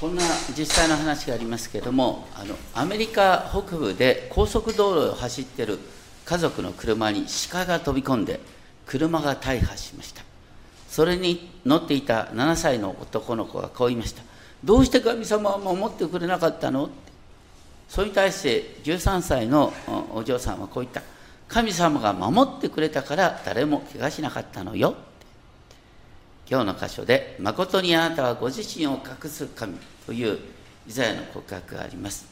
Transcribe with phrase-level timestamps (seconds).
[0.00, 0.22] こんな
[0.56, 5.80] 実際の話がありますけれどもあのアメリカ北部で高速道路を走っている
[6.24, 8.38] 家族の車に鹿が飛び込んで
[8.86, 10.22] 車が大破しました。
[10.88, 14.22] それに乗っていた7歳の男の子がこう言いました
[14.64, 16.90] どうして神様は守ってくれなかったの？
[17.88, 19.72] それに対して13歳の
[20.14, 21.02] お嬢さんはこう言った
[21.48, 24.94] 神様が守ってくれたから誰も怪我しなかったのよ
[26.50, 29.76] 今日の箇所で「誠にあなたはご自身を隠す神」
[30.06, 30.38] という
[30.88, 32.24] イザヤの告白があります、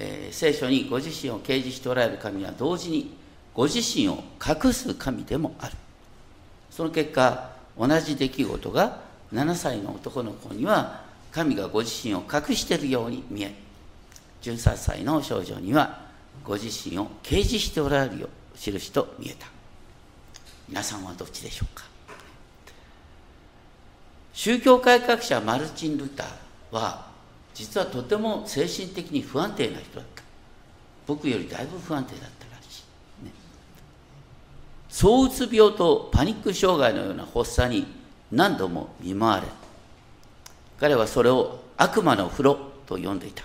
[0.00, 3.16] えー、聖書にご自身を掲示しておられる神は同時に
[3.54, 5.72] ご自身を隠す神でもある。
[6.70, 9.00] その結果同じ出来事が
[9.32, 13.54] 7歳の男の子には神がご自身を隠しているように見え
[14.42, 16.02] 13歳の少女には
[16.44, 19.46] ご自身を掲示しておられるよう印と見えた。
[20.68, 21.95] 皆さんはどっちでしょうか？
[24.36, 26.26] 宗教改革者マルチン・ルター
[26.70, 27.06] は
[27.54, 30.22] 実はとても精神的に不安定な人だった。
[31.06, 32.84] 僕よりだいぶ不安定だったらし
[33.22, 33.32] い、ね、
[34.90, 37.86] 躁うつ病とパニック障害のような発作に
[38.30, 39.46] 何度も見舞われ
[40.78, 43.42] 彼はそれを悪魔の風呂と呼んでいた。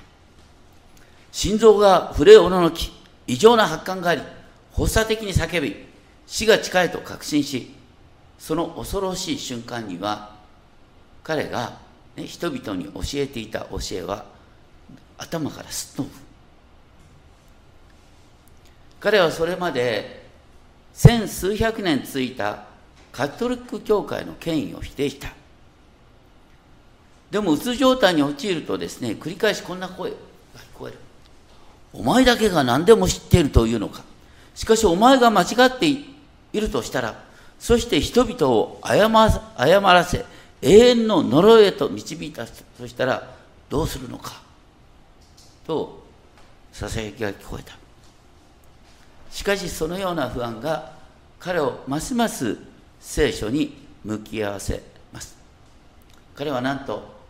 [1.32, 2.92] 心臓が震えおののき
[3.28, 4.22] 異常な発汗があり
[4.76, 5.74] 発作的に叫び
[6.28, 7.74] 死が近いと確信し
[8.38, 10.41] その恐ろしい瞬間には
[11.24, 11.78] 彼が、
[12.16, 14.26] ね、人々に教えていた教えは
[15.18, 16.10] 頭からすっと
[19.00, 20.26] 彼はそれまで
[20.94, 22.66] 千数百年続いた
[23.12, 25.30] カトリック教会の権威を否定した。
[27.32, 30.20] でもうつ状態に陥るとですね繰り返しこんな声が聞
[30.78, 30.98] こえる。
[31.94, 34.04] お前だけが何でも知っているというのか。
[34.54, 36.06] しかしお前が間違ってい
[36.54, 37.24] るとしたら
[37.60, 40.26] そして人々を謝らせ
[40.62, 43.34] 永遠の呪いへと導いたそしたら
[43.70, 44.42] どうするのか？
[45.66, 46.04] と
[46.72, 47.78] ささやきが聞こえた。
[49.32, 50.92] しかしそのような不安が
[51.40, 52.58] 彼をますます
[53.00, 54.84] 聖書に向き合わせ
[55.14, 55.36] ます。
[56.36, 57.22] 彼はなんと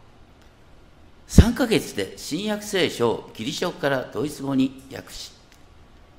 [1.27, 5.31] 3ヶ月で新約聖書をギリシャ語からドイツ語に訳し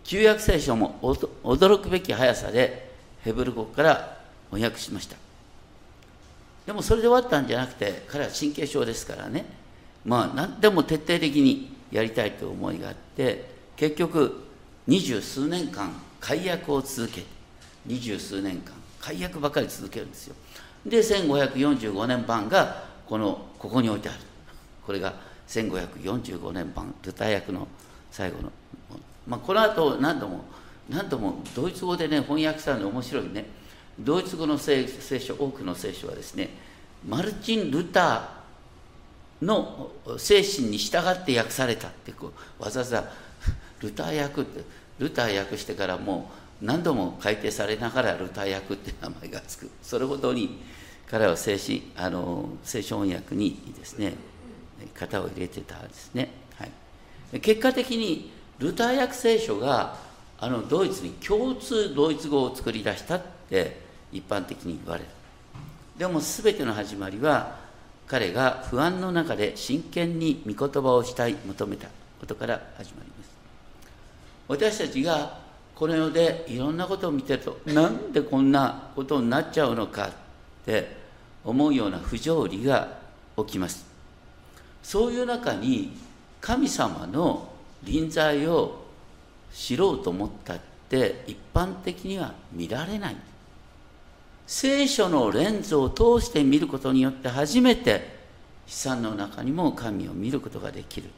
[0.04, 2.90] 旧約聖書も驚くべき速さで
[3.22, 4.18] ヘブル語から
[4.50, 5.16] 翻訳しました。
[6.66, 9.44] でもそれで終わったんじゃなくて彼は神経症ですからね。
[10.04, 14.44] まあ何でも徹底的にやりたいという思いがあって結局
[14.86, 17.24] 二十数年間解約を続け
[17.86, 20.34] 二十数年間解約ばかり続けるんですよ。
[20.86, 24.18] で1545年版がこのここに置いてある。
[24.84, 25.14] これが
[25.48, 27.68] 1545年版ルター訳の
[28.10, 28.52] 最後の、
[29.26, 30.44] まあ、この後何度も
[30.88, 33.46] 何度もドイツ語でね翻訳したので面白いね。
[33.98, 36.50] ドイツ語の聖書多くの聖書はですね
[37.06, 43.04] マルチン・ルターの精神に従って訳されたってこうわざわざ
[43.80, 44.60] ルター訳って
[44.98, 46.30] ルター訳してからも
[46.62, 49.68] う何度も改訂されながらルター訳って名前がつく。
[49.82, 50.60] それほどに
[51.10, 54.14] 彼は精神あの聖書翻訳にですね
[54.98, 56.66] 型を入れてたんですね、は
[57.34, 59.96] い、結果的にルター訳聖書が
[60.38, 63.22] あのドイツに共通ドイツ語を作り出したっ
[63.52, 63.76] て
[64.10, 65.10] 一般的に言われる。
[65.98, 67.60] でも全ての始まりは
[68.06, 71.88] 彼が不安の中で真剣に御言葉をしたい求めた。
[72.18, 73.30] ことから始まります。
[74.46, 75.40] 私たちが
[75.74, 80.10] この世でいろんなことを見てるとなんでこんなことになっちゃうのかっ
[80.64, 80.96] て
[81.44, 82.96] 思うような不条理が
[83.36, 83.84] 起きます。
[84.84, 85.96] そういう中に
[86.40, 87.52] 神様の
[87.82, 88.84] 臨在を
[89.52, 93.16] 知ろうと思ったって一般的には見られない。
[94.54, 97.98] 聖書のレンズを通して見ることによって初めて悲
[98.66, 101.08] 惨の中にも神を見ることができる。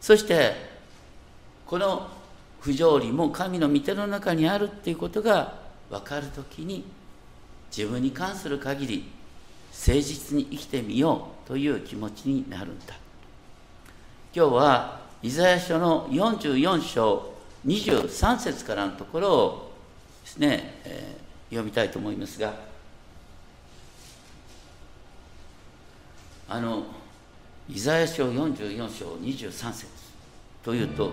[0.00, 0.54] そして
[1.66, 2.08] この
[2.60, 5.58] 不条理も神の御手の中にあるっていうことが
[5.90, 6.84] 分かるときに
[7.76, 9.10] 自分に関する限り
[9.72, 12.94] 誠実に生きてみようという気持ちになるんだ。
[14.32, 17.32] 今日はイザヤ書の44章
[17.66, 19.72] 23節からのところを
[20.22, 21.17] ですね、えー、
[21.50, 22.54] 読みたいと思いますが
[26.48, 26.84] あの
[27.68, 29.86] イザヤ書44章23節
[30.62, 31.12] というと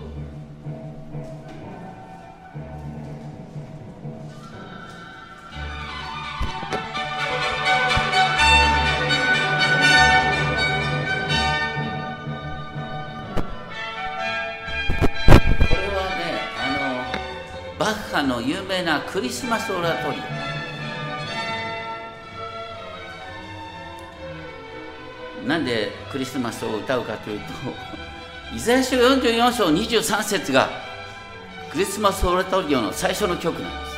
[17.86, 20.18] バッハの有名なクリスマスオラトリ
[25.44, 27.44] オなんでクリスマスを歌うかというと
[28.52, 30.68] イザヤ書44章23節が
[31.70, 33.95] クリスマスオラトリオの最初の曲なんです。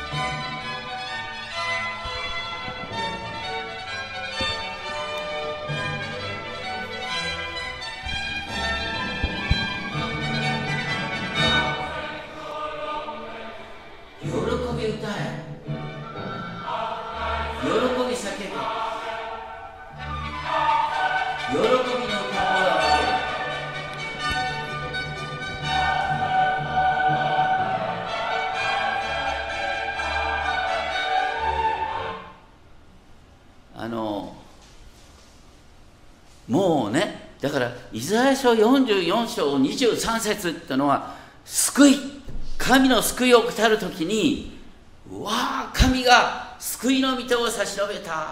[38.39, 41.15] 書44章23節っていうのは
[41.45, 41.95] 救い
[42.57, 44.57] 神の救いを語るときに
[45.11, 48.25] わあ神が救いの御手を差し伸べたっ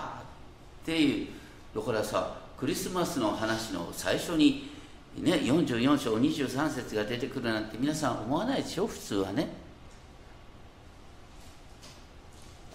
[0.85, 1.27] ていう
[1.75, 4.69] だからさクリスマスの話の最初に
[5.17, 8.87] ね44章23節が出てくるなんて皆さん思わないでしょ？
[8.87, 9.49] 普通はね。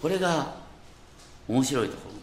[0.01, 0.53] これが
[1.47, 2.13] 面白いところ。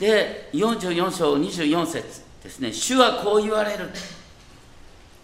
[0.00, 2.23] で44章24節。
[2.44, 3.88] ですね、主はこう言われる。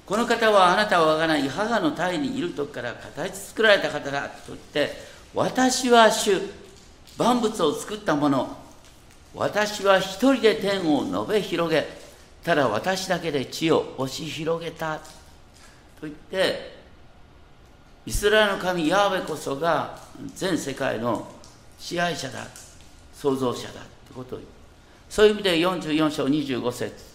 [0.07, 4.91] この方はあなたはがない母の胎にいる時から形作られた方だと言って、
[5.35, 6.41] 私は主、
[7.19, 8.57] 万物を作った者、
[9.35, 11.87] 私は一人で天を述べ広げ、
[12.43, 14.97] ただ私だけで地を押し広げた。
[14.97, 15.03] と
[16.03, 16.81] 言って、
[18.07, 19.99] イスラエルの神ヤーベこそが
[20.35, 21.31] 全世界の
[21.79, 22.47] 支配者だ、
[23.15, 23.83] 創造者だとい
[24.13, 24.51] うことを言う。
[25.11, 27.10] そういう意味で44章25節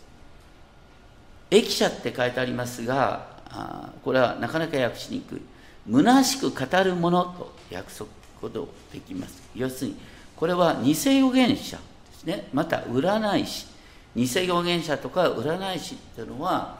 [1.56, 5.42] 駅舎って書いてありますが、あこれはなかなか訳しにくい。
[5.90, 8.04] 虚しく語るものと訳す
[8.42, 9.42] ことできます。
[9.56, 9.98] 要するに、
[10.36, 12.48] これは偽預言者ですね。
[12.52, 13.68] また、占い師。
[14.16, 16.80] 偽預言者とか占い師っていうのは、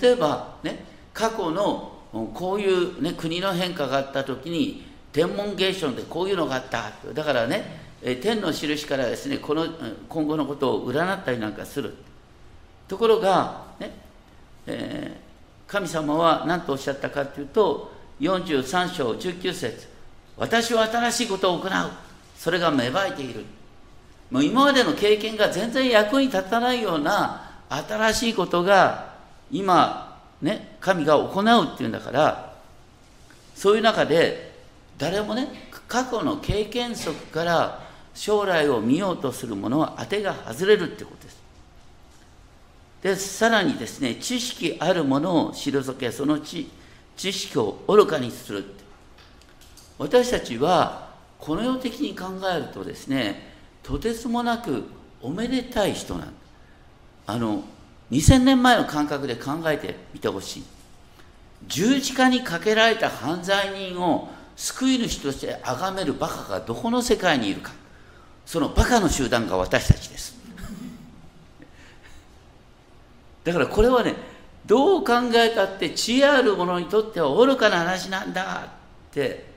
[0.00, 1.92] 例えばね、過去の
[2.34, 6.92] こういう、ね、国の変化があった時に、天文現象でこういうのがあった。
[7.12, 7.80] だからね、
[8.22, 9.66] 天の印からですね、この
[10.08, 11.94] 今後のことを占ったりなんかする。
[12.86, 14.01] ところが、ね
[14.66, 19.88] えー、神様は何とおっしゃったかというと、43章19節
[20.36, 21.70] 私は新しいことを行う。
[22.36, 23.44] それが芽生えている。
[24.30, 29.14] もう今までの経験が全然役に立たないような新しいことが
[29.50, 32.54] 今、ね、神が行うっていうんだから、
[33.54, 34.52] そういう中で、
[34.98, 37.82] 誰もね、過去の経験則から
[38.14, 41.41] 将来を見ようとする者は当てが外れるってことです。
[43.02, 46.70] で、さらにですね、知識あるものを退け、その知
[47.16, 48.64] 知識を愚かにする。
[49.98, 53.52] 私たちは、この世的に考えるとですね、
[53.82, 54.84] とてつもなく
[55.20, 56.32] おめでたい人なん。
[57.26, 57.64] あの、
[58.10, 60.64] 2000年前の感覚で考えてみてほしい。
[61.66, 67.72] 十字架にかけられた犯罪人を救い主として崇めるバカがどこの世界にいるか。
[68.44, 70.41] そのバカの集団が私たちです。
[73.44, 74.14] だからこれはね、
[74.66, 78.64] どう考えたって知恵ある者にとっては愚かな話なんだ
[79.10, 79.50] って。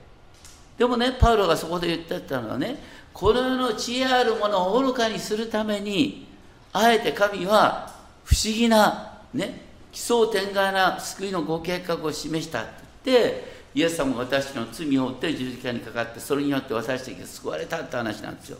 [0.76, 6.26] でもね、パウロがそこで言ってたのはね、この世の知恵ある者を愚かにするために、
[6.72, 7.94] あえて神は
[8.24, 12.70] 不思議な、ね、奇想天外な救いのご計画を示したって
[13.04, 18.58] 言って、イエス様が私の罪を負って十字架にかかって、それによって私たちが救われたって話なんですよ。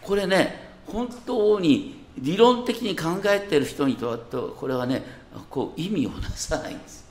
[0.00, 5.02] これね、本当に理論的に考えている人にとってこれはね
[5.50, 7.06] こう意味をなさないんです。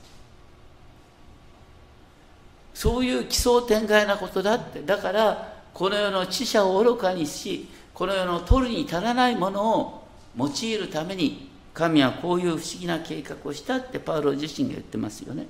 [2.74, 4.82] そういう奇想天外なことだって。
[4.82, 15.46] だからこの世の知者を愚かにしこの世の取るに足らないものを用いるために神はこういう不思議な計画をしたってパウロ自身が言ってますよね。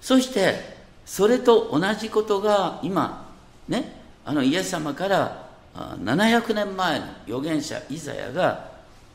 [0.00, 3.32] そしてそれと同じことが今
[3.66, 8.70] ねあのイエス様から700年前の預言者イザヤが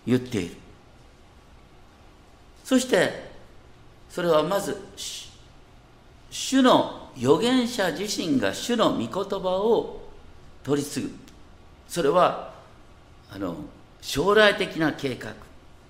[0.06, 0.56] 言っている。
[2.64, 3.32] そして
[4.10, 4.78] それはまず
[6.30, 10.02] 主の預言者自身が主の御言葉を
[10.64, 11.12] 取り継ぐ。
[11.88, 12.54] それは
[13.32, 13.56] あの
[14.02, 15.34] 将来的な計画。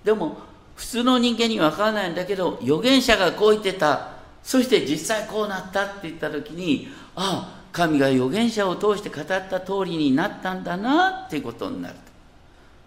[0.03, 0.37] でも
[0.75, 4.13] 普通の人間には分からないんだけど預言者がこう言ってた。
[4.43, 12.01] そして実際こうなったって言った時にああ神が預言者を通して語った通りになったんだなっていうことになると。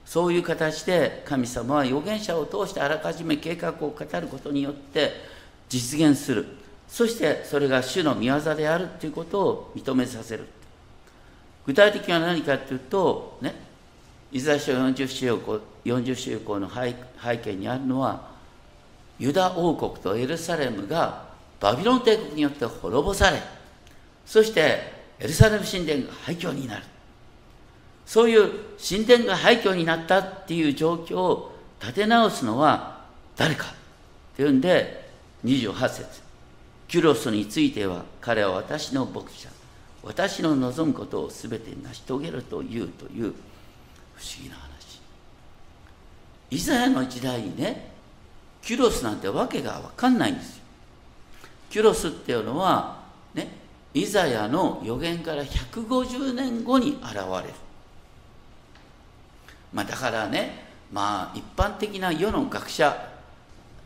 [0.07, 5.11] そういう形で神様は預言者を通してあらかじめ計画を語ることによって
[5.69, 6.47] 実現する。
[6.87, 10.47] そしてそれが主の御業であるということを認めさせる。
[11.67, 13.57] 具体的には何かというとね
[14.31, 16.95] イザヤ書40章40章以降の背
[17.39, 18.31] 景にあるのは
[19.19, 21.27] ユダ王国とエルサレムが
[21.59, 23.56] バビロン帝国によって滅ぼされ
[24.27, 26.83] そしてエルサレム神殿が廃墟になる。
[28.05, 33.05] そういう神殿が廃墟になったっていう状況を立て直すのは
[33.37, 33.67] 誰か。
[33.67, 35.09] っていうんで
[35.45, 36.21] 28節。
[36.89, 39.49] キュロスについては彼は私の牧者。
[40.03, 43.33] 私の望むことを全て成し遂げるというという
[44.15, 45.01] 不思議な話。
[46.51, 47.91] イザヤの時代にね
[48.63, 50.63] キュロスなんてわけが分かんないんですよ。
[51.71, 52.96] キュロスっていうのは
[53.97, 57.55] イザヤの予言から150年後に現れる。
[59.73, 63.09] まあだからねまあ一般的な世の学者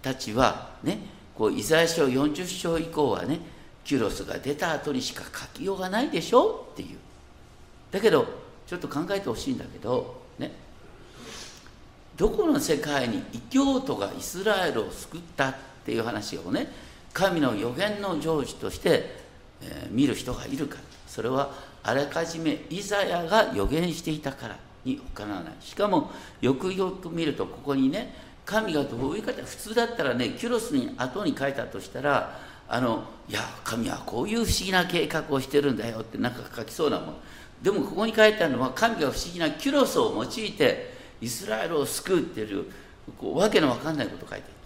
[0.03, 0.99] たちはね
[1.33, 3.39] こうイザヤ書40章以降はね
[3.85, 6.99] キュロスが出た後にしか書きようがないでしょっていう。
[7.93, 8.27] だけど
[8.67, 10.51] ちょっと考えてほしいんだけどね。
[12.17, 16.67] どこの世界に異教徒がイスラエルを救ったっていう話をね
[17.13, 19.20] 神の予言の成就として、
[19.63, 21.51] え、見る人がいるかそれは
[21.83, 25.55] あらかじめイザヤが予言していたからに他ならない。
[25.61, 28.15] しかもよくよく見るとここにね
[28.45, 32.39] 神がどういう方普通だったらねキュロスに後に書いたとしたら
[32.69, 37.15] あのいや神はこういう不思議な計画をしてるんだよってなんか書きそうなもん。
[37.63, 42.65] でもここに書いてあるのは神が不思議なキュロスを用いてイスラエルを救うっていう
[43.19, 44.60] こうわけのわかんないこと書いてある。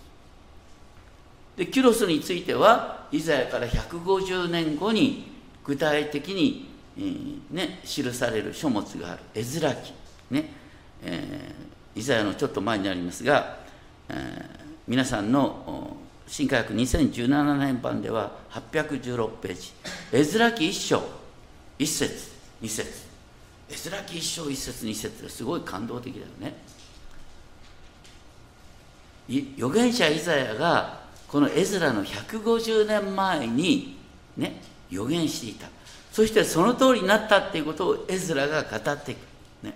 [1.56, 5.32] でキュロスについてはイザヤから150年後に
[5.64, 6.68] 具体的に、
[6.98, 9.20] えー、ね、記される書物がある。
[9.34, 9.92] 絵面記。
[10.30, 10.50] ね、
[11.02, 13.58] えー、イザヤのちょっと前になりますが、
[14.08, 14.46] えー、
[14.88, 15.96] 皆さんの
[16.26, 19.72] 新科学2017年版では816ページ。
[20.12, 21.02] 絵面記1章。
[21.78, 22.32] 1節。
[22.62, 23.04] 2節。
[23.68, 25.28] 絵面記1章1節2節。
[25.28, 26.54] すごい感動的だよね。
[29.56, 33.98] 預言者イザヤがこの絵面の150年前に
[34.36, 35.68] ね予言していた。
[36.12, 39.18] そしてその通りになったっていうことを絵面が語っていく、
[39.64, 39.74] ね、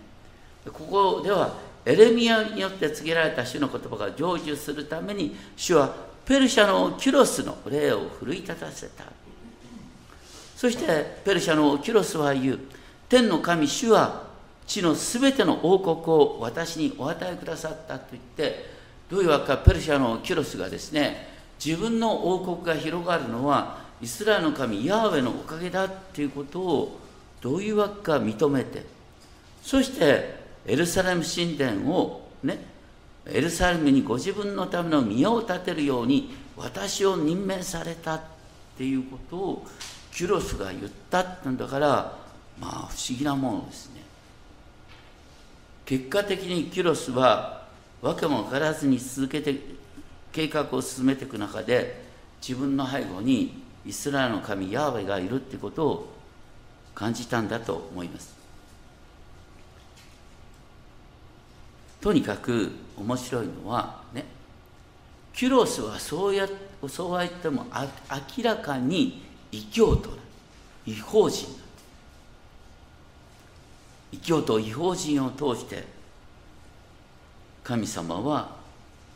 [0.73, 5.93] ここではエレミアによって告げられた主の言葉が成就するために主は
[6.25, 9.05] ペルシャのキュロスの霊を奮い立たせた。
[10.55, 12.59] そしてペルシャのキュロスは言う。
[13.09, 14.28] 天の神主は
[14.67, 18.67] 地のすべての王国を私にお与えくださったと言って
[19.11, 27.00] どういうわけかペルシャのキュロスがですね自分の王国が広がるのはイスラエルの神ヤーウェのおかげだっていうことを
[27.41, 28.85] どういうわけか認めて
[29.62, 32.59] そしてエルサレム神殿をね
[33.27, 38.21] エルサレムにご自分のための宮を建てるように私を任命されたっ
[38.77, 39.67] ていうことを
[40.12, 42.17] キュロスが言ったってんだから
[42.61, 42.75] まあ不
[43.09, 44.03] 思議なものですね。
[45.85, 47.67] 結果的にキュロスは
[48.03, 49.59] 訳も分からずに続けて
[50.32, 52.02] 計画を進めていく中で
[52.40, 56.12] 自分の背後にイスラエルの神ヤーウェがいるってことを
[56.94, 58.37] 感じたんだと思います。
[62.00, 64.25] とにかく面白いのはね
[65.32, 66.49] キュロスはそうや
[66.88, 67.66] そうは言っても
[68.37, 70.11] 明らかに異教徒
[70.87, 71.49] 違法人
[74.12, 75.85] 異教徒違法人を通して
[77.64, 78.58] 神様は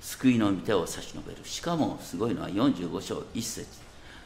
[0.03, 1.39] 救いの御手を差し伸べる。
[1.45, 3.67] しかもすごいのは45章1節。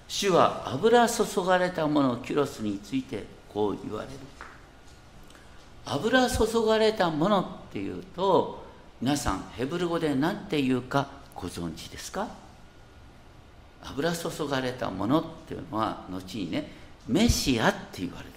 [0.09, 4.15] 主は油注がれたものキュロスについてこう言われる。
[5.85, 8.65] 油注がれたものっていうと
[9.01, 12.27] 皆さんヘブル語で何て言うかご存知ですか？
[13.83, 16.73] 油注がれたものっていうのは後にね
[17.07, 18.31] メシアって言われる。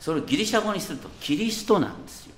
[0.00, 2.34] それをギリシャ語にするとキリストなんですよ。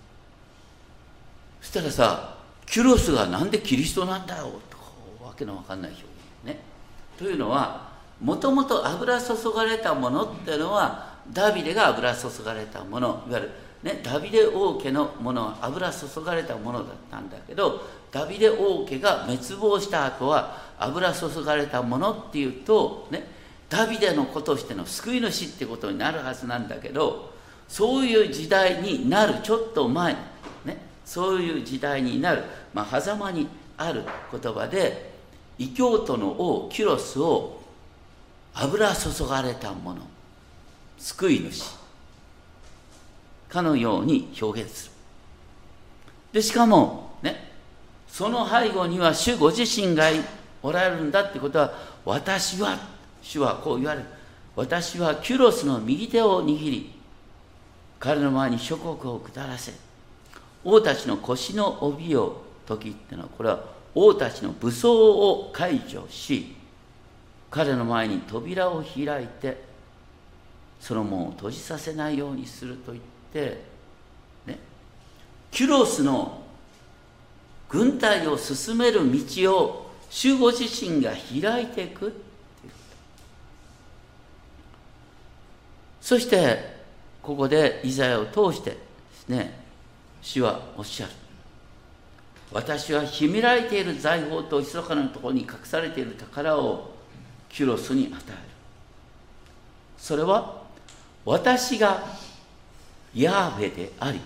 [1.62, 2.33] そしたらさ
[2.66, 6.62] キュロスがなんでキリストなんだよとわけのわかんない表現ね。
[7.18, 13.50] というのはもともと油注がれたものっていうのはダビデが油注がれたものいわゆる
[13.84, 23.26] ね、ダビデ王家のものは油注がれたものだったんだけどダビデ王家が滅亡した後は油注がれたものっていうと、ね、
[23.68, 27.34] ダビデの子としての救い主ってことになるはずなんだけど
[27.68, 30.16] そういう時代になるちょっと前、
[31.04, 35.12] そういう時代になる、まあ、狭間にある言葉で
[35.58, 37.60] 異教徒の王キュロスを
[38.54, 40.00] 油注がれたもの
[40.98, 41.84] 救い主
[43.48, 44.92] かのように表現する。
[46.32, 47.52] で、しかも、ね、
[48.08, 50.08] その背後には主ご自身が
[50.62, 51.72] おられるんだってことは、
[52.04, 52.76] 私は、
[53.22, 54.06] 主はこう言われる。
[54.56, 56.92] 私はキュロスの右手を握り、
[58.00, 59.72] 彼の前に諸国を下らせ、
[60.64, 66.56] 王たちの腰の帯を解きっていうのはこれは王たちの武装を解除し
[67.50, 69.62] 彼の前に扉を開いて
[70.80, 73.62] その門を閉じさせないようにすると言って
[74.46, 74.58] ね
[75.50, 76.42] キュロスの
[77.68, 82.12] 軍隊を進める道を主ご自身が開いていく
[86.00, 86.74] そして
[87.22, 88.78] ここでイザヤを通してで
[89.14, 89.63] すね
[90.24, 91.12] 主はおっしゃる。
[92.50, 96.94] 私は秘められている財宝と密かなところに隠されている宝を
[97.50, 98.36] キュロスに与える。
[99.98, 100.62] それは
[101.26, 102.02] 私が
[103.14, 104.20] ヤーベであり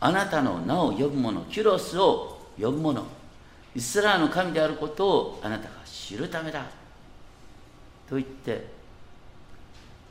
[0.00, 3.04] あなたの名を呼ぶ者キュロスを呼ぶ者
[3.74, 6.64] イスラーの神であることをあなたが知るためだ。
[8.08, 8.66] と言って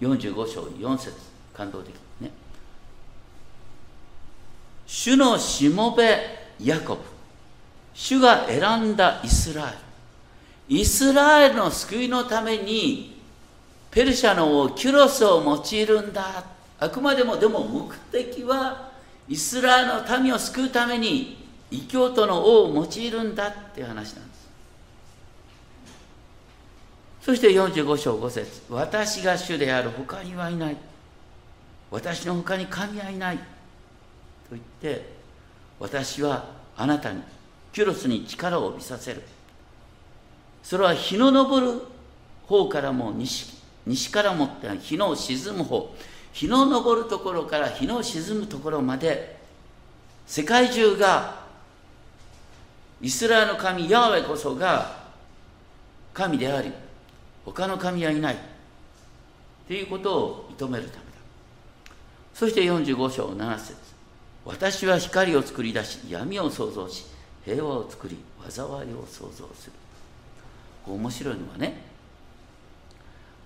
[0.01, 1.13] 45章4節
[1.53, 2.31] 感動的ね。
[4.91, 6.19] 主のしもべ
[6.59, 7.01] ヤコブ。
[7.93, 10.77] 主が選んだイスラエル。
[10.77, 13.21] イスラエルの救いのために
[13.91, 16.43] ペルシャの王キュロスを用いるんだ。
[16.79, 18.89] あくまでもでも目的は
[19.27, 21.37] イスラエルの民を救うために
[21.69, 24.49] 異教徒の王を用いるんだっていう話なんです。
[27.21, 28.63] そして45章5節。
[28.71, 29.91] 私が主である。
[29.91, 30.77] 他にはいない。
[31.91, 33.39] 私の他に神はいない。
[34.49, 35.09] と言って
[35.79, 37.21] 私はあなたに
[37.71, 39.21] キュロスに力を帯びさせる。
[40.63, 41.81] それは日の昇る
[42.47, 45.93] 方からも西西からもって日の沈む方。
[46.33, 49.39] 日の昇るところから日の沈むところまで
[50.27, 51.39] 世界中が
[53.01, 54.99] イスラエルの神ヤーウェこそが
[56.13, 56.71] 神であり
[57.45, 58.37] 他の神はいない。
[59.67, 61.01] ということを認めるためだ。
[62.33, 63.75] そして45章7節。
[64.45, 67.05] 私は光を作り出し闇を創造し
[67.45, 68.17] 平和を作り
[68.49, 69.73] 災いを創造する。
[70.87, 71.81] 面白いのはね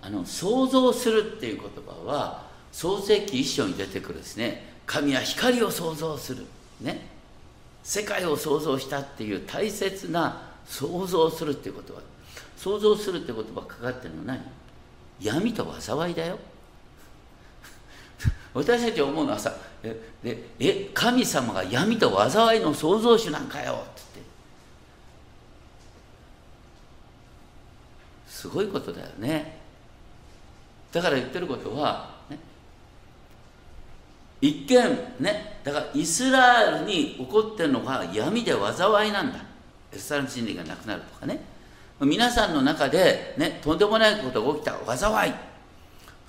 [0.01, 4.73] あの創造するっていう言葉は創世記一章に出てくるですね。
[4.85, 6.45] 神は光を創造する。
[6.81, 7.07] ね。
[7.83, 12.01] 世界を創造したっていう大切な創造するっていう言葉。
[12.57, 14.41] 創造するって言葉かかってるのは何？
[15.21, 16.37] 闇と災いだよ。
[18.53, 24.21] 私たち思うのはさでえ神様が闇と災いの創造主なんかよってって。
[28.27, 29.59] すごいことだよね。
[30.93, 32.37] だから言ってることは、ね、
[34.39, 35.59] 一見ね。
[35.65, 39.39] だからイスラエルに起こってるのが闇で災いなんだ。
[39.91, 41.41] エスサレム真理がなくなるとかね。
[41.99, 44.97] 皆さんの中で、ね、とんでもないことが起きた。
[44.97, 45.33] 災い。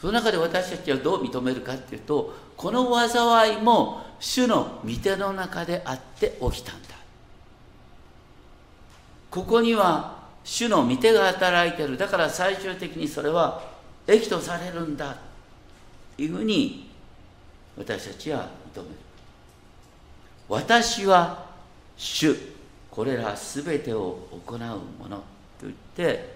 [0.00, 6.88] その中で私たちはどう認めるかっていうとこの災いも主の御手の中であって起きたんだ。
[9.30, 11.96] ここには主の御手が働いてる。
[11.96, 13.62] だから最終的にそれは
[14.06, 15.16] 益とされるんだ。
[16.16, 16.90] というふうに
[17.76, 18.94] 私たちは認める。
[20.48, 21.46] 私は
[21.96, 22.54] 主。
[22.94, 25.22] これらすべてを行うものと
[25.62, 26.32] 言って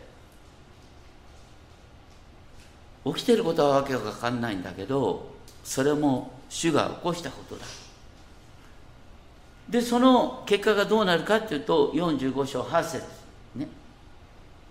[3.05, 5.38] 起きてることはわけが分かんないんだけど
[5.69, 7.67] それも主が起こしたことだ。
[9.69, 13.05] でその結果がどうなるかっていうと45章8節
[13.55, 13.69] ね。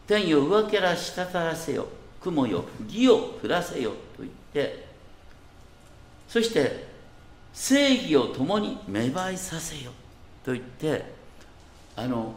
[0.07, 1.87] 天よ上から滴らせよ
[2.19, 4.87] 雲よ義を降らせよと言って
[6.27, 6.87] そして
[7.53, 9.91] 正義を共に芽生えさせよ
[10.43, 11.05] と言って
[11.95, 12.33] あの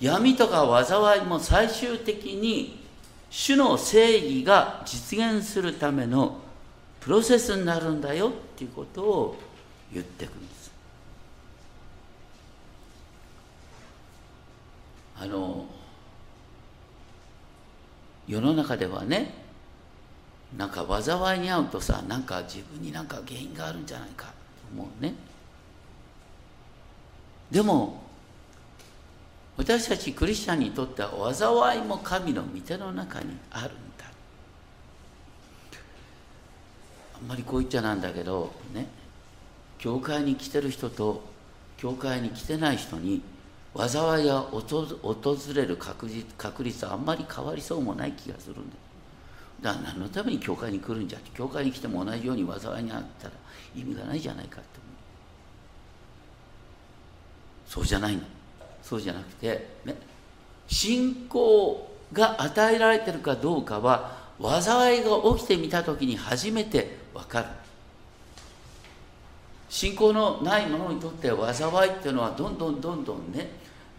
[0.00, 2.82] 闇とか災いも最終的に
[3.30, 6.41] 主の正義が実現するための
[7.04, 9.36] プロセスになるんだよっていうことを
[9.92, 10.72] 言ってくんです。
[15.18, 15.66] あの
[18.26, 19.34] 世の中ではね
[20.56, 24.32] なんか災いに遭うとさなんか自分になんか原因があるんじゃないかと
[24.74, 25.14] 思うね
[27.50, 28.02] でも
[29.56, 34.04] 私たちクリスチャンにとっては災いも神の御手の中にあるんだ
[37.11, 38.86] あんまりこう言っちゃなんだけどね
[39.78, 41.22] 教会に来てる人と
[41.76, 43.22] 教会に来てない人に
[43.76, 44.86] 災いが訪
[45.54, 48.76] れる確率確率はあんまり変わりそうもない気がするんだ
[49.62, 53.32] だから何のために教会に来るんじゃって教会に来ても同じように災いにあったら
[53.74, 54.92] 意味がないじゃないかって思う。
[57.66, 58.22] そうじゃないの。
[58.82, 59.96] そうじゃなくてね
[60.66, 67.46] 信仰が与えられてるかどうかは災いが起きてみた時に初めて分かる。
[69.72, 73.50] 信仰のない者にとって災いっていうのはどんどんどんどんね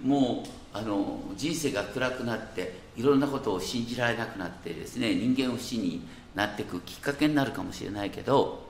[0.03, 8.67] もうあの人生が暗くなっていろんなことを信じられなくなってですね人間不信になっていくきっかけになるかもしれないけど、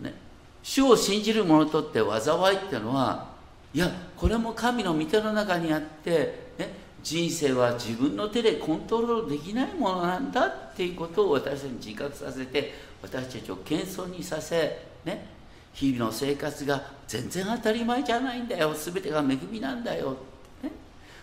[0.00, 0.14] ね、
[0.62, 3.28] 主を信じる者にとって災いっていうのは
[3.74, 15.26] いやこれも神の御手の中にあって、ね、人生は自分の手でコントロールできないものなんだっていうことを私たちに自覚させて私たちを謙遜にさせ、ね、
[15.72, 18.74] 日々の生活が全然当たり前じゃないんだよ。
[18.74, 20.16] 全てが恵みなんだよ。
[20.62, 20.70] ね。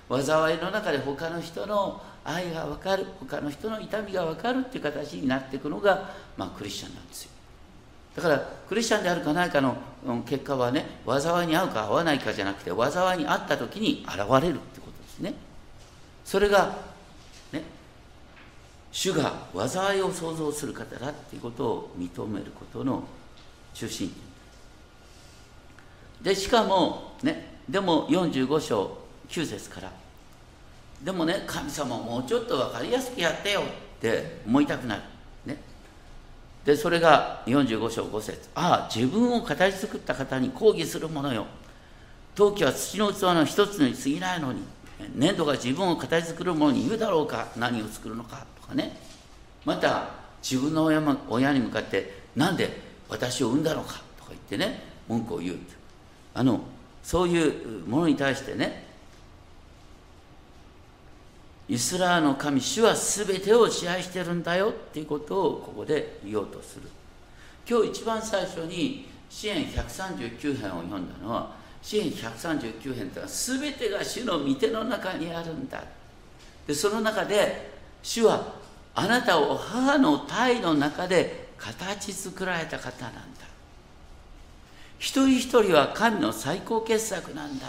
[0.09, 7.31] 災いの中で他の人の愛が分かる他の人の痛みが分かるっていう形になっていくのが、まあ、クリスチャンなんですよ。
[8.15, 9.75] だからクリスチャンであるかないかの
[10.25, 15.35] 結果はね災いに合うか合わないかじゃなくて災いに遭った時に現れるってことですね。
[16.25, 16.75] それが
[18.91, 23.03] 主が災いを創造する方だっていうことを認めることの
[23.73, 24.11] 中心
[26.21, 28.97] でしかもねでも45章
[29.29, 29.91] 9節から
[31.03, 35.01] でもね神様もうちょっと分かりやすくやってよって思いたくなる。
[35.45, 35.57] ね。
[36.65, 38.49] でそれが45章5節。
[38.55, 41.45] ああ自分を形作った方に抗議する者よ。
[42.35, 44.61] 陶器は土の器の一つに過ぎないのに
[45.15, 47.47] 粘土が自分を形作る者に言うだろうか。
[47.57, 48.45] 何を作るのか。
[48.67, 48.97] かね。
[49.65, 50.09] また
[50.41, 55.57] 自分の親親に向かってなんで私を産んだのかとか言ってね文句を言う
[56.33, 56.61] あの
[57.03, 58.85] そういうものに対してね
[61.67, 66.83] イスラーの神主は全てを支配してるんだよっていうことをここで言おうとする。
[67.69, 71.51] 今日一番最初に支援139編を読んだのは
[71.81, 75.83] 支援139編というのは全てが主の御手の中にあるんだ。
[76.65, 78.53] でその中で主は
[78.95, 83.21] あなたを母の体の中で形作られた方なんだ
[84.99, 87.67] 一人一人は神の最高傑作なんだ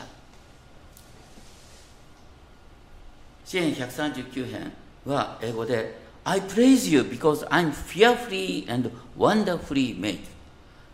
[3.44, 4.72] 詩篇139編
[5.06, 10.20] は英語で I praise you because I'm fearfully and wonderfully made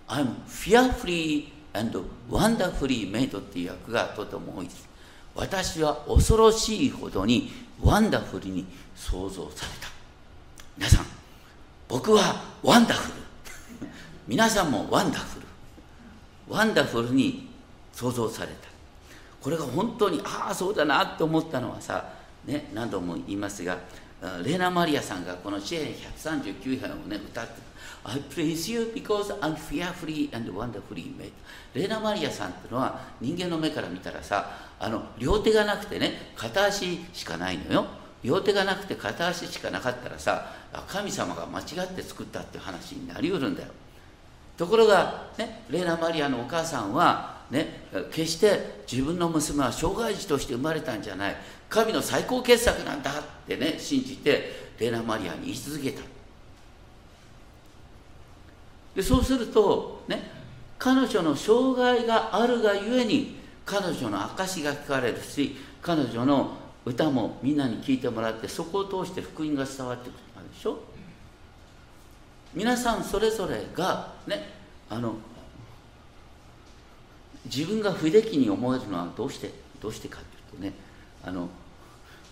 [0.09, 4.89] I'm fearfully and wonderfully made っていう訳がとても多いです
[5.35, 7.51] 私は恐ろしいほどに
[7.83, 9.89] ワンダフルに創造された。
[10.77, 11.07] 皆さん
[11.89, 13.89] 僕はワンダフル。
[14.27, 15.47] 皆さんもワンダフル。
[16.49, 17.49] ワンダフルに
[17.93, 18.69] 創造された。
[19.43, 22.15] これが本当にああそうだなって思ったのはさ
[22.47, 23.79] ね、何度も言いますが、
[24.43, 27.53] レーナ・マリアさんがこの支援139編をね、歌って、
[28.05, 31.33] I praise you because I'm fearfully and wonderfully made.
[31.75, 37.87] レーナ・マリアさんっていうのは人間の目から見たらさ、あの両手がなくてね、片足しかないのよ。
[38.23, 40.53] 両手がなくて片足しかなかったらさ、
[40.89, 43.69] 神様が間違って作ったっていう話になりうるんだよ。
[44.57, 51.37] ところが、ね、レーナ・マリアのお母さんは、ね、決して自分の娘は障害児として生まれたんじゃない
[51.69, 56.03] 神の最高傑作なんだってね信じてレーナ・マリアに言い続けた
[58.95, 60.31] でそうするとね
[60.79, 66.51] 彼女の障害があるがゆえに彼女の証が聞かれるし彼女の
[66.85, 70.19] 歌もみんなに聞いてもらってそこを通して福音が伝わってくる
[70.55, 70.79] でしょ？
[72.53, 74.49] 皆さんそれぞれがね
[74.89, 75.15] あの
[77.47, 80.19] 自分が不出来に思えるのはどうしてどうしてか
[80.51, 80.73] というとね
[81.25, 81.49] あの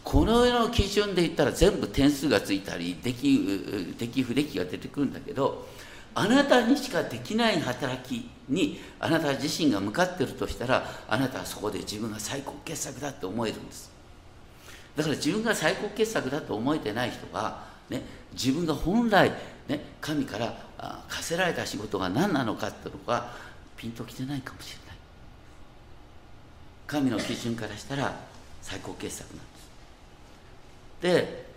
[0.04, 5.66] この世の基準で言ったら全部点数がついたり出来出来不出来が出てくるんだけど
[6.14, 13.90] あなたにしかできない働きにあなた自身が向かってるとしたらあなたはそこで自分が最高傑作だって思えるんです。
[14.96, 19.32] だから自分が最高傑作だと思えてない人は、ね、自分が本来、
[19.68, 20.54] ね、神から
[21.08, 23.32] 課せられた仕事が何なのかっていうのが
[23.76, 24.96] ピンときてないかもしれない。
[26.86, 28.14] 神の基準からしたら
[28.60, 31.26] 最高傑作なんです。
[31.26, 31.52] で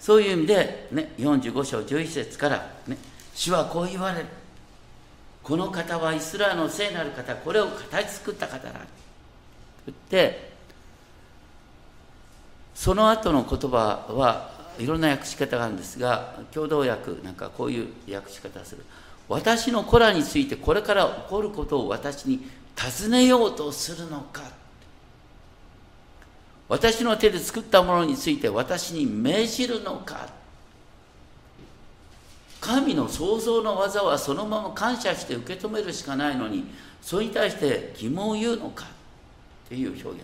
[0.00, 2.96] そういう意味で、ね、45章11節から、ね、
[3.34, 4.26] 主はこう言われる。
[5.42, 8.78] この方はイスラエルの聖なる方これを形作った方だと
[9.86, 10.52] 言って
[12.74, 18.84] その後の言葉はいろんな訳し方があるんですが共同訳なんかこういう訳し方する。
[19.28, 24.42] 私の子らについてこれから起こることを私に尋ねようとするのか。
[26.68, 30.28] 私の手で作ったものについて私に命じるのか。
[32.62, 36.64] 神の創造の技はそのまま感謝して受け止めるしかないのに
[37.02, 38.84] それに対して疑問を言うのか？
[38.84, 40.20] っていう表現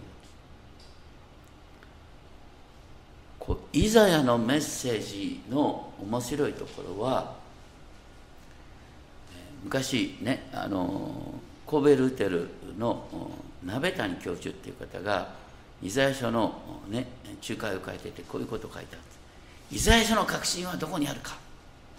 [3.40, 7.34] こイザヤのメッセージの面白いところは
[9.64, 11.34] 昔ねあの
[11.66, 12.48] コベルテル
[12.78, 13.32] の
[13.64, 15.34] 鍋谷教授っていう方が
[15.82, 16.54] イザヤ書の、
[16.88, 17.08] ね、
[17.48, 19.02] 仲介を書いててこういうことを書いてある
[19.72, 21.36] イザヤ書の核心はどこにあるか？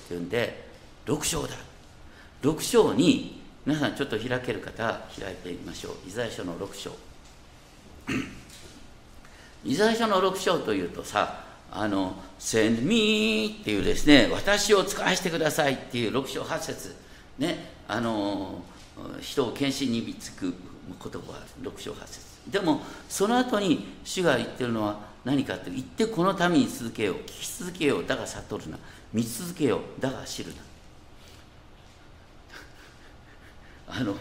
[0.10, 0.68] ていうんで
[1.06, 1.56] 6章だ。
[2.42, 5.94] 6章に皆さんちょっと開ける方開いてみましょう。
[6.08, 6.92] イザヤ書の6章。
[9.64, 16.96] イザヤ書の6章というとさあの「send me」っていうですね「私を使わせてください」っていう6章8節。
[17.38, 18.64] ねあの
[19.22, 20.54] 人を献身に導く
[20.88, 22.20] 言葉は6章8節。
[22.48, 28.80] でもその後に主が言ってるのは何かって言ってこのために続けよう聞き続けようだが悟るな。
[29.14, 30.56] 見続けよだが知るな。
[34.00, 34.16] あの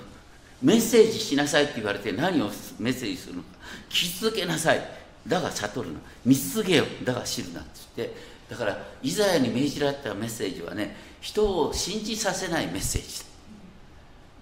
[0.63, 3.43] メッセージしなさいって言われて何をメッセージするの？
[3.43, 3.49] か
[3.91, 4.83] 聞き続けなさい
[5.27, 5.99] だが悟るな。
[6.25, 7.61] 見続けよだが知るな。
[7.61, 8.15] っつって
[8.49, 13.25] だからイザヤに命じられたメッセージはね人を信じさせないメッセージだ。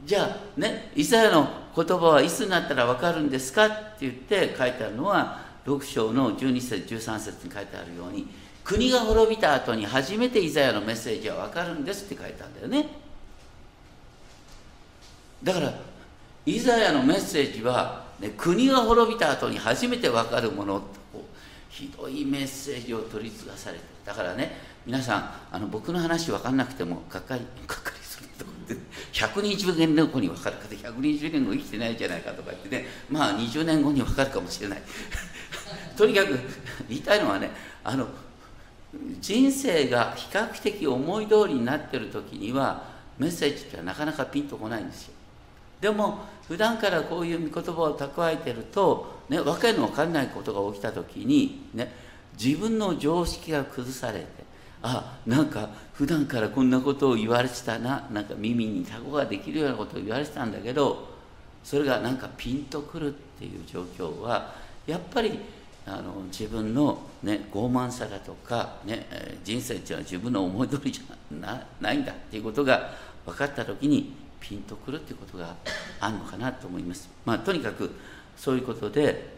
[0.04, 3.66] じゃあねイザヤの言葉はいつになったら分かるんですか？
[3.66, 8.28] って言って書いてあるのは6章の12節13節に書いてあるように
[8.66, 12.88] 国が滅びた後に初めてイザヤのメッセージは分かるんですって書いてあるんだよね。
[15.44, 15.72] だから
[16.44, 20.84] イザヤのメッセージは、ね、国が滅びた後に初めて分かるものと
[21.68, 28.74] ひどいメッセージを取り継がされてだからね皆さんあの僕の話分かんなくてもがっかりがっかりするとかって
[29.12, 34.82] 120年後に分かるかで120年後生きてないじゃないかとか言ってねまあ20年後に分かるかもしれない。
[35.96, 36.38] とにかく
[36.88, 37.50] 言いたいのはね
[37.84, 38.08] あの
[39.20, 42.84] 人生が比較的思い通りになってる時には
[43.18, 45.14] メッセージってなかなかピンとこないんですよ。
[45.80, 51.92] でも普段からこういう言葉を蓄えてると、ね、わけのわかんないことが起きた時に、ね、
[52.40, 54.26] 自分の常識が崩されて
[54.82, 61.08] あなんか普段からこんなことを言われてたななんか耳にタコができるようなことを言われてたんだけど
[61.64, 64.54] それがなんかピンとくるっていう状況は
[64.86, 65.40] やっぱり
[65.86, 69.06] あの自分の、ね、傲慢さだとか、ね、
[69.44, 72.92] 人生っていうのは自分の思い通りじゃないんだっていうことが
[73.24, 75.54] 分かった時にピンとくるっていうことが
[76.00, 77.08] あるのかなと思います。
[77.24, 77.90] まあ、とにかく
[78.36, 79.36] そういうことで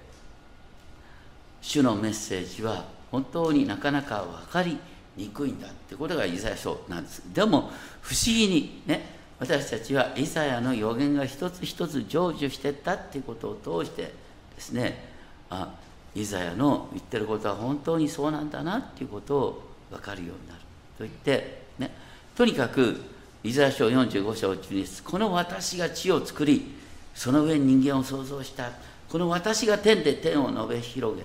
[1.61, 4.79] 主のメッセージは本当になかなか分かり
[5.17, 7.23] にくいんだってことがイザヤ書なんです。
[7.35, 14.13] でも不思議にね私たちはイザヤの予言が一つ一つ成就してったっていうことを通してで
[14.59, 15.05] すね
[15.51, 15.75] あ
[16.15, 20.61] イザヤの言ってることは本当にそうなんだなっていうことを分かるようになる
[20.97, 21.91] と言って、ね、
[22.37, 23.01] とにかく
[23.45, 26.75] イザヤ書45章12節この私が地を作り
[27.15, 28.71] その上に人間を創造した。
[29.09, 31.25] この私が天で天を述べ広げ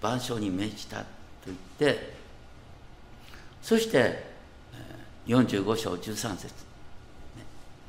[0.00, 1.04] 万象に命じたと
[1.46, 1.58] 言っ
[1.94, 2.14] て
[3.62, 4.32] そして
[5.26, 6.52] 45章13節。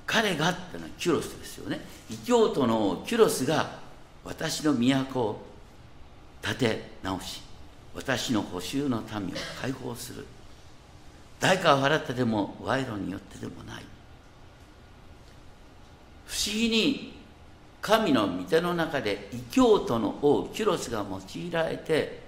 [0.05, 1.79] 彼がってのはキュロスですよね。
[2.09, 3.79] 異教徒のキュロスが
[4.23, 5.45] 私の都を
[6.43, 7.41] 立て直し
[7.95, 10.25] 私の補修の民を解放する。
[11.39, 13.83] 代価を払ってでも賄賂によってでもない。
[16.25, 17.13] 不思議に
[17.81, 22.23] 神の御手の中で異教徒の王キュロスが用いられて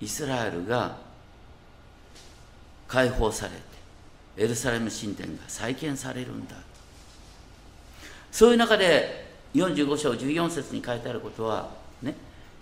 [0.00, 0.96] イスラエルが
[2.88, 6.56] 解放されてエルサレム神殿が再建されるんだ。
[8.32, 11.85] そういう中で45章14節に書いてあることは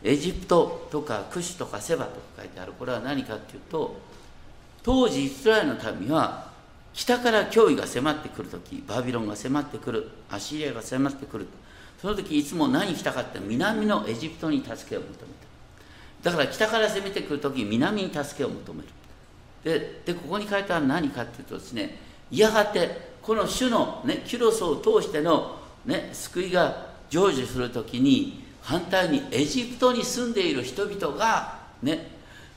[0.05, 2.75] エジプトとかクシュとかセバとか書いてある。
[2.79, 3.99] これは何かっていうと
[4.83, 6.53] 当時イスラエルの民は
[6.93, 11.49] 北から脅威が迫ってくるときバビロンが迫ってくるアシリアが迫ってくる。
[12.01, 15.15] その時いつも何したかって南のエジプトに助けを求め
[16.23, 16.31] た。
[16.31, 18.89] だから北から攻めてくる時南に助けを求める。
[19.65, 21.99] ででここに書いてある何かっていうとですね
[22.31, 32.11] やがてこの種の、ね、キュロスを通しての、ね、救いが成就する時に反対にエジプトに住んでいる人々がね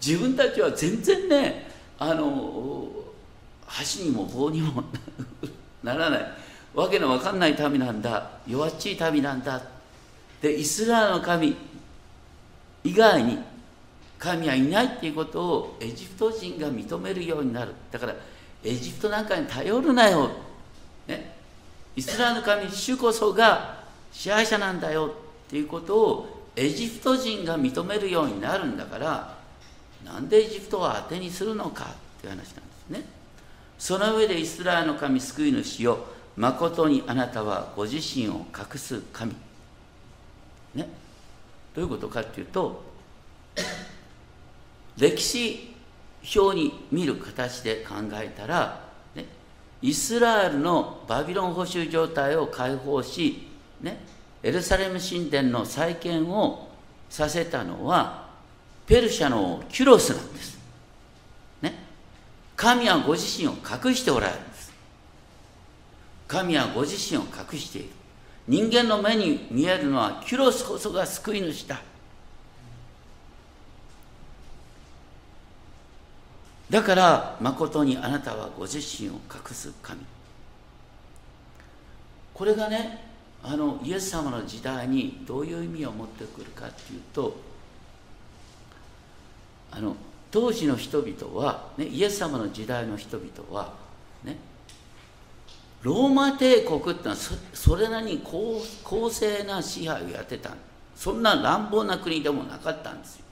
[0.03, 2.87] 自分たちは全然ねあの
[3.65, 4.83] 箸にも棒にも
[5.83, 6.31] ならない。
[6.73, 8.29] わけのわかんない民なんだ。
[8.47, 9.61] 弱っちい民なんだ。
[10.41, 11.55] でイスラエルの神
[12.83, 13.39] 以外に
[14.17, 17.73] 神はいないっていうことをエジプト人が認めるようになる。
[17.91, 18.15] だから
[18.63, 20.31] エジプトなんかに頼るなよ、
[21.07, 21.35] ね、
[21.95, 25.26] イスラエルの神主こそが支配者なんだよ。
[25.47, 29.37] っていうことをエジプト人が認めるようになるんだから
[30.03, 32.51] なんでエジプトを当てにするのかっていう話なんで
[32.87, 33.05] すね。
[33.79, 35.99] その上でイスラエルの神救い主よ
[36.35, 39.33] 誠にあなたはご自身を隠す神。
[40.75, 40.89] ね。
[41.75, 42.83] どういうことかっていうと
[44.97, 45.75] 歴史
[46.35, 48.81] 表に見る形で考えたら、
[49.15, 49.25] ね、
[49.81, 53.47] イスラエルのバビロン保守状態を解放し
[53.81, 53.99] ね、
[54.47, 56.69] エルサレム神殿の再建を
[57.09, 58.29] させたのは
[58.85, 60.57] ペルシャのキュロスなんです。
[61.61, 61.73] ね、
[62.55, 64.71] 神はご自身を隠しておられるんです。
[66.29, 67.89] 神はご自身を隠している。
[68.47, 71.81] 人間の目に見えるのはキュロスこそが救い主だ。
[76.69, 79.99] だから誠にあなたはご自身を隠す神
[82.33, 83.06] これがね
[83.43, 87.37] あのイエス様の時代にどういう意味を持ってくるかっていうと
[89.71, 89.95] あの
[90.31, 93.73] 当時の人々は、ね、イエス様の時代の人々は、
[94.23, 94.37] ね、
[95.83, 97.17] ローマ帝国ってのは
[97.53, 100.51] それなりに公公正な支配をやってた
[100.95, 103.25] そんな乱暴な国でもなかったんですよ。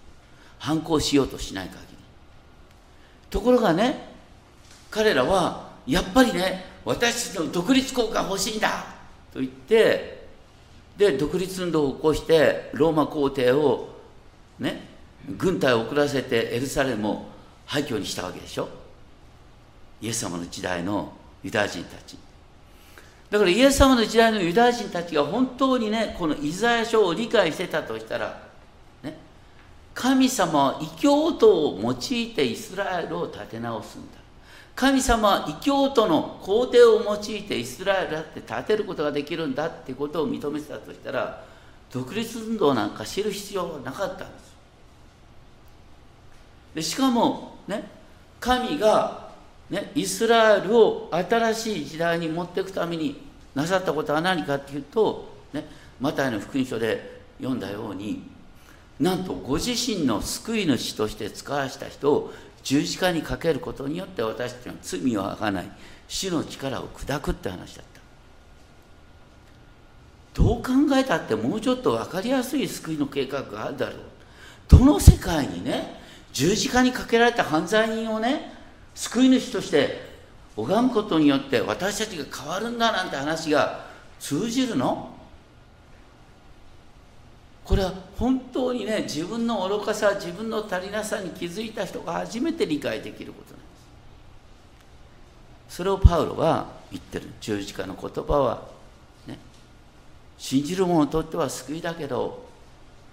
[0.59, 1.97] 反抗しようとしない限り。
[3.29, 4.13] ところがね
[4.89, 8.94] 彼らはやっぱりね私の独立国が欲しいんだ。
[9.35, 10.23] と言って
[10.95, 13.89] で独立運動を起こしてローマ皇帝を
[14.59, 14.87] ね
[15.37, 17.25] 軍隊を送らせてエルサレムを
[17.65, 18.69] 廃墟にしたわけでしょ？
[19.99, 21.11] イエス様の時代の
[21.43, 22.17] ユダヤ人たち。
[23.29, 28.41] だからイエス様の時代のユダヤ人たちが本当にねこのイザヤ書を理解してたとしたら
[29.03, 29.17] ね
[29.93, 31.95] 神様は異教徒を用い
[32.33, 34.19] てイスラエルを立て直すんだ。
[34.75, 41.45] 神様は異教徒の皇帝を用いてイスラエルだって立てることができるんだってことを認めてたとしたら
[41.91, 44.55] 独立運動なんか知る必要はなかったんです。
[46.75, 47.89] でしかもね
[48.41, 49.29] 神が、
[49.69, 55.65] ね、イスラエルを新しい時代に持っていくためになさったことは何かっていうと、ね、
[56.01, 58.23] マタイの福音書で読んだように
[58.99, 62.33] なんとご自身の救い主として使わした人を
[62.65, 65.71] 十字架にかけることによって私たちの罪をあがない。
[66.07, 68.01] 死の力を砕くって話だった。
[70.41, 73.97] どう考えたってもうちょっと分かりやすい救いの計画があるだろう。
[74.67, 76.01] どの世界にね
[76.33, 78.51] 十字架にかけられた犯罪人をね
[78.95, 80.15] 救い主として
[80.57, 83.85] 拝むことによって私たちが変わるんだなんて話が
[84.19, 85.14] 通じるの？
[87.65, 93.65] これは本当にね自分の愚かさ自分の足りなさに気づいた人が初めて理解できることなんで
[95.69, 95.77] す。
[95.77, 97.27] それをパウロは言ってる。
[97.41, 98.67] 十字架の言葉は
[99.25, 99.39] ね。
[100.37, 102.45] 信じる者にとっては救いだけど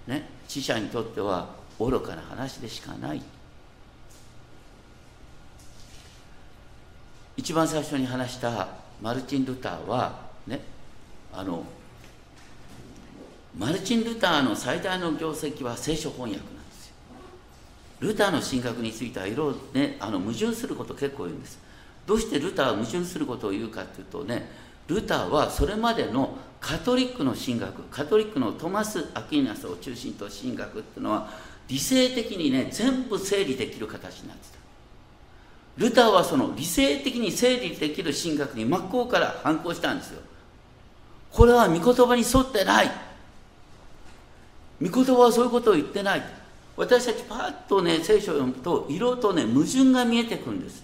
[0.05, 1.47] ね死者にとっては
[1.79, 3.21] 愚かな話でしかない。
[7.35, 8.67] 一番最初に話した
[9.01, 10.61] マルチン・ルターはね
[11.33, 11.63] あの
[13.57, 16.93] マルチン・ルターの最大の業績は聖書翻訳なんですよ。
[17.99, 21.59] ルターの神学についてはいろいろね、あの矛盾すること結構言うんです。
[22.07, 24.49] どうしてルターは矛盾することを言うかっていうとね、
[24.87, 31.29] ルターはそれまでのカトリックの神学、カトリックのトマス・アキーナスを中心と神学っていうのは、
[31.67, 34.57] 理性的にね、全部整理できる形になってた。
[35.77, 40.21] ルターはその理性的に整理できる神学に真っ向から反抗したんですよ。
[41.31, 43.12] これは御言葉に沿ってない。
[44.83, 46.23] 御言葉はそういうことを言ってない。
[46.75, 50.83] 私たちパッとね聖書を読むと色とね矛盾が見えてくるんです。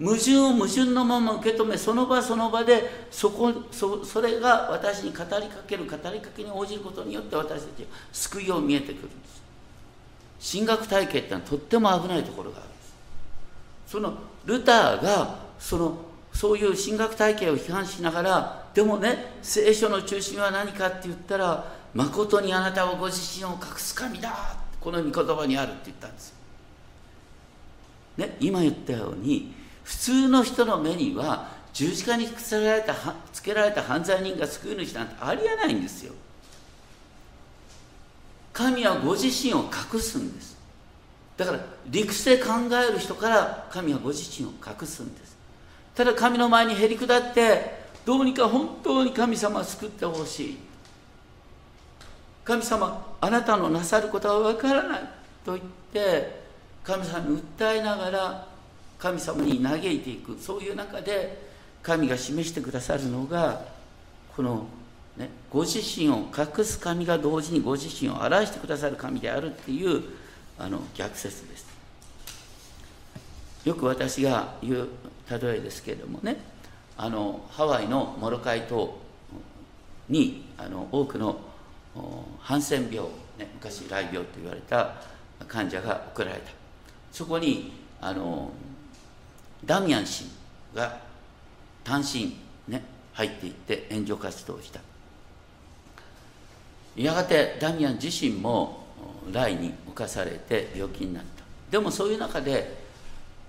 [0.00, 9.28] 矛盾を矛盾のまま受け止めその場その場でそこそそれが私に語りかける語りかけに応じることによって私たちは救いを見えてくるんで
[10.40, 10.52] す。
[10.52, 12.94] 神学体系ってのはとっても危ないところがあるんです。
[13.88, 14.14] その
[14.46, 15.98] ルターがその
[16.32, 26.34] そういう神学体系を批判しながらでもね聖書の中心は何かって言ったら誠にあなたはご自身を隠す神だこの御言葉にあるって言ったんです
[28.16, 29.52] ね、今言ったように
[29.82, 32.94] 普通の人の目には十字架につけられた
[33.32, 36.12] つけられた犯罪人が救い主なんてありえないんですよ。
[38.52, 40.56] 神はご自身を隠すんです。
[41.36, 42.52] だから理屈で考
[42.88, 45.36] える人から神はご自身を隠すんです。
[45.96, 50.58] ただ神の前にへり下ってどうにか本当に神様を救ってほしい。
[52.44, 55.00] 神様あなたのなさることは分からない
[55.44, 56.44] と言って
[56.82, 58.46] 神様に訴えながら
[58.98, 60.38] 神様に嘆いていく。
[60.38, 61.42] そういう中で
[61.82, 63.62] 神が示してくださるのが
[64.36, 64.66] この、
[65.16, 70.02] ね、ご自身を隠す神が同時にご自身を表してくださる神であるっていう
[70.58, 71.66] あの逆説です。
[73.64, 74.88] よく私が言う
[75.30, 76.36] 例えですけれどもね
[76.98, 78.98] あのハワイのモロカイ島
[80.08, 81.38] にあの多くの
[82.40, 84.94] ハンセン病、ね、昔雷病と言われた
[85.46, 86.50] 患者が送られた。
[87.12, 88.50] そこにあの
[89.64, 90.26] ダミアン氏
[90.74, 91.00] が
[91.84, 92.36] 単身、
[92.66, 92.82] ね、
[93.12, 94.80] 入っていって援助活動をした。
[96.96, 98.86] やがてダミアン自身も
[99.32, 101.44] 雷に侵されて病気になった。
[101.70, 102.84] でもそういう中で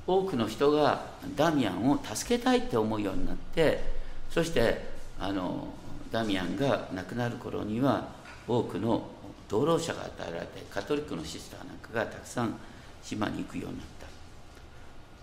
[0.07, 3.83] 多くの人がダミアンを助けたいって思うようになって
[4.29, 4.87] そして
[5.19, 5.67] あの
[6.11, 8.07] ダミアンが亡くなる頃には
[8.47, 9.03] 多くの
[9.47, 12.55] 道路者が与えられてカトリックのシスターなんかがたくさん
[13.03, 14.05] 島に行くようになった。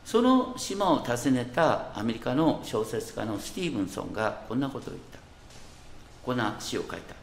[0.05, 5.13] その島を訪ねたアメリカの小説家のスティーブンソンがこんなことを言った。
[6.25, 7.15] こんな詩を書いた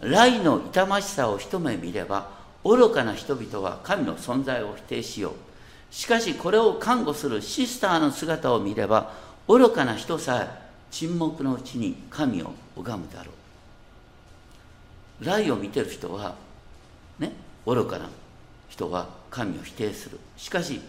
[0.00, 2.30] 雷の痛ましさを一目見れば
[2.64, 9.12] 愚かな人々は神の存在を否定しようしかしこれを看護するシスターの姿を見れば
[9.46, 13.37] 愚かな人さえ沈黙のうちに神を拝むだろう。
[15.20, 16.34] 雷を見てる人は
[17.18, 17.32] ね
[17.66, 18.08] 愚かな
[18.68, 20.18] 人は神を否定する。
[20.36, 20.80] しかし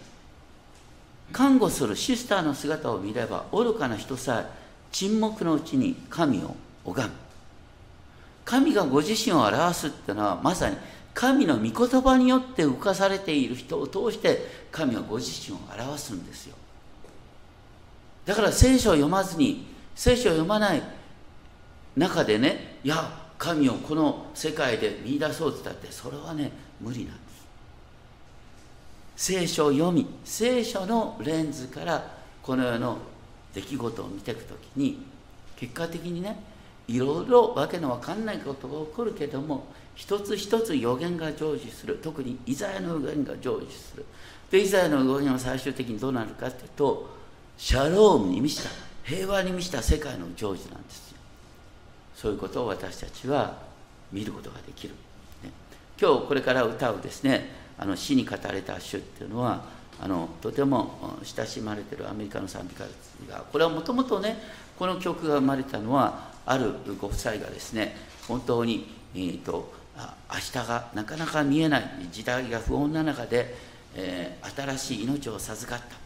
[1.32, 4.60] 看護するシスターの姿を見れば愚かな人さえ
[4.92, 7.14] 沈黙のうちに神を拝む。
[8.44, 10.76] 神がご自身を表すっていうのはまさに
[11.14, 16.56] 神の御言葉によって浮かされている人を通して神はご自身を表すんですよ。
[18.26, 20.82] だから聖書を読まずに聖書を読まない
[21.96, 27.20] 中でねいや神をこの世界で見出そうって言ったってそれはね無理なんで
[29.16, 29.30] す。
[29.32, 32.98] 聖書を読み聖書のレンズからこの世の
[33.54, 35.02] 出来事を見ていくときに
[35.56, 36.38] 結果的にね
[36.86, 39.64] いろいろわけのわかんないことが起こるけども
[39.94, 41.98] 一つ一つ予言が成就する。
[42.02, 44.04] 特にイザヤの予言が成就する。
[44.50, 47.08] でイザヤの予言は最終的にどうなるかというと
[47.56, 48.68] シャロームに満ちた。
[49.02, 51.09] 平和に満ちた世界の成就なんです。
[52.20, 53.56] そういうことを私たちは
[54.12, 54.94] 見ることができる、
[55.42, 55.50] ね、
[55.98, 57.48] 今日これから歌うですね
[57.78, 59.64] あの死に語られた詩っていうのは
[59.98, 64.36] あのとても親しまれてるアメリカの賛美歌ですがこれはもともとね
[64.78, 67.96] この曲が生まれたのはあるご夫妻がですね
[68.28, 73.54] 本当に、えーと、明日がなかなか見えない時代が不穏な中で、
[73.94, 75.99] えー、新しい命を授かった。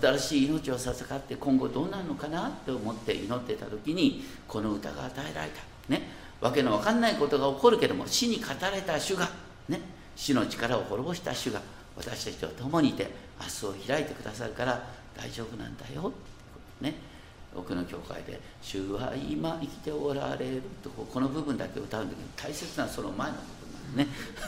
[0.00, 5.62] 新しい命を授かって今後どうなるのかなと思って祈ってた時にこの歌が与えられた。
[5.88, 6.02] ね。
[6.40, 9.28] わけのわかんないことが起こるけども死に語られた主が
[9.68, 9.80] ね。
[10.16, 11.60] 死の力を滅ぼした主が
[11.96, 14.82] 私たちと共にいて明日を開いてくださるから
[15.16, 16.12] 大丈夫なんだよ。
[16.80, 16.94] ね。
[17.54, 23.61] 奥の教会で「主は今生きておられる」とこの部分だけ歌うんだけど大切なその前の部分。
[23.92, 24.06] ね。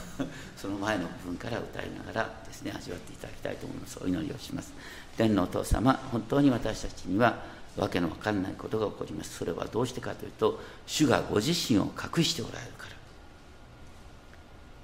[0.57, 3.99] その前の部分から歌いながらですね味わっていただきたいと思います。
[4.03, 4.73] お祈りをします。
[5.17, 7.43] 天のお父様本当に私たちには
[7.77, 9.39] わけのわかんないことが起こります。
[9.39, 12.95] それはどうしてかというと主がご自身を隠しておられるから。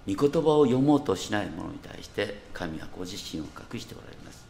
[0.07, 4.41] 御言葉を読もうとしない者に対して神はご自身を隠しておられます。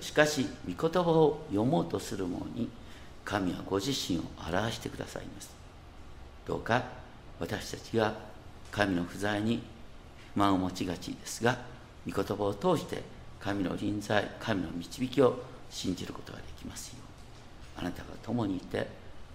[0.00, 2.68] しかし御言葉を読もうとする者に
[3.24, 5.50] 神はご自身を表してくださいます。
[6.46, 6.84] どうか
[7.40, 8.14] 私たちが
[8.70, 9.62] 神の不在に
[10.34, 11.58] 不満を持ちがちですが
[12.08, 13.02] 御言葉を通して
[13.40, 16.96] 神の臨在神の導きを信じることができますよ
[17.76, 18.86] うあなたが共にいて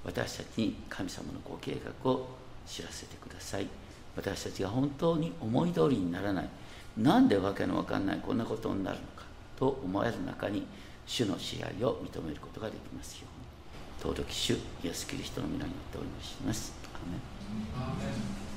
[0.04, 2.28] 私たちに神様のご計画を
[2.66, 3.68] 知らせてください
[4.16, 6.50] 私たちが本当に思い通りにならない
[6.98, 9.24] なんでわけのわかんないこんなことになるのか
[9.58, 10.66] と思われる中に
[11.06, 13.42] 主の支配を認めることができますように。
[14.02, 14.54] 登録主
[14.84, 16.74] イエス・キリストの皆によってお祈りします。
[17.76, 18.51] アメ